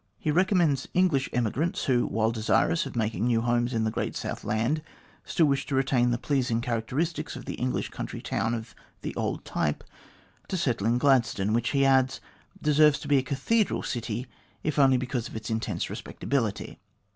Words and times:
He 0.17 0.31
re 0.31 0.43
commends 0.45 0.87
English 0.95 1.29
emigrants 1.31 1.83
who, 1.83 2.07
while 2.07 2.31
desirous 2.31 2.87
of 2.87 2.95
making 2.95 3.27
new 3.27 3.41
homes 3.41 3.71
in 3.71 3.83
the 3.83 3.91
great 3.91 4.15
south 4.15 4.43
land, 4.43 4.81
still 5.25 5.45
wish 5.45 5.67
to 5.67 5.75
retain 5.75 6.09
the 6.09 6.17
pleasing 6.17 6.59
characteristics 6.59 7.35
of 7.35 7.45
the 7.45 7.53
English 7.53 7.89
country 7.89 8.19
town 8.19 8.55
of 8.55 8.73
the 9.03 9.15
old 9.15 9.45
type, 9.45 9.83
to 10.47 10.57
settle 10.57 10.87
in 10.87 10.97
Gladstone, 10.97 11.53
which, 11.53 11.69
he 11.69 11.85
adds, 11.85 12.19
deserves 12.59 12.97
to 13.01 13.07
be 13.07 13.19
a 13.19 13.21
cathedral 13.21 13.83
city, 13.83 14.25
if 14.63 14.79
only 14.79 14.97
because 14.97 15.27
of 15.27 15.35
its 15.35 15.51
intense 15.51 15.87
respectability. 15.87 16.79